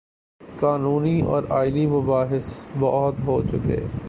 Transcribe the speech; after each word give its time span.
قانونی 0.59 1.21
اور 1.21 1.43
آئینی 1.49 1.85
مباحث 1.87 2.65
بہت 2.79 3.21
ہو 3.25 3.41
چکے۔ 3.51 3.79